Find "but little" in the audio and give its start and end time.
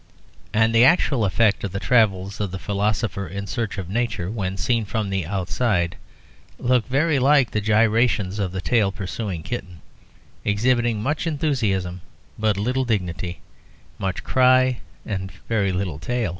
12.39-12.83